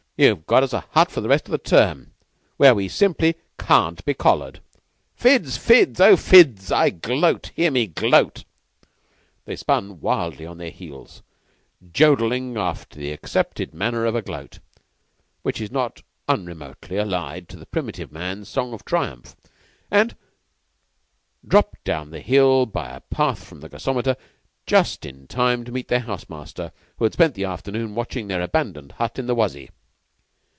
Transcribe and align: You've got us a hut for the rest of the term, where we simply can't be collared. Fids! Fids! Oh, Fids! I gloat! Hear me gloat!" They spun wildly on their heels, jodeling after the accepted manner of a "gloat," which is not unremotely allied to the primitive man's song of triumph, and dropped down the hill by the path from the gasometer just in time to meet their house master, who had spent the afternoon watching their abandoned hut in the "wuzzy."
You've 0.23 0.45
got 0.45 0.61
us 0.61 0.71
a 0.73 0.81
hut 0.91 1.09
for 1.09 1.19
the 1.19 1.27
rest 1.29 1.45
of 1.47 1.51
the 1.51 1.57
term, 1.57 2.13
where 2.57 2.75
we 2.75 2.87
simply 2.87 3.33
can't 3.57 4.05
be 4.05 4.13
collared. 4.13 4.59
Fids! 5.19 5.57
Fids! 5.57 5.99
Oh, 5.99 6.15
Fids! 6.15 6.71
I 6.71 6.91
gloat! 6.91 7.47
Hear 7.55 7.71
me 7.71 7.87
gloat!" 7.87 8.43
They 9.45 9.55
spun 9.55 9.99
wildly 9.99 10.45
on 10.45 10.59
their 10.59 10.69
heels, 10.69 11.23
jodeling 11.91 12.55
after 12.55 12.99
the 12.99 13.11
accepted 13.11 13.73
manner 13.73 14.05
of 14.05 14.13
a 14.13 14.21
"gloat," 14.21 14.59
which 15.41 15.59
is 15.59 15.71
not 15.71 16.03
unremotely 16.27 16.97
allied 16.99 17.49
to 17.49 17.57
the 17.57 17.65
primitive 17.65 18.11
man's 18.11 18.47
song 18.47 18.73
of 18.73 18.85
triumph, 18.85 19.35
and 19.89 20.15
dropped 21.43 21.83
down 21.83 22.11
the 22.11 22.21
hill 22.21 22.67
by 22.67 22.93
the 22.93 23.01
path 23.09 23.43
from 23.43 23.61
the 23.61 23.69
gasometer 23.69 24.15
just 24.67 25.03
in 25.03 25.25
time 25.25 25.65
to 25.65 25.71
meet 25.71 25.87
their 25.87 26.01
house 26.01 26.29
master, 26.29 26.71
who 26.97 27.05
had 27.05 27.13
spent 27.13 27.33
the 27.33 27.45
afternoon 27.45 27.95
watching 27.95 28.27
their 28.27 28.43
abandoned 28.43 28.91
hut 28.99 29.17
in 29.17 29.25
the 29.25 29.33
"wuzzy." 29.33 29.71